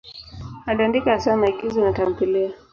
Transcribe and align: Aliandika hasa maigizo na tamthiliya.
Aliandika 0.65 1.11
hasa 1.11 1.37
maigizo 1.37 1.81
na 1.85 1.93
tamthiliya. 1.93 2.51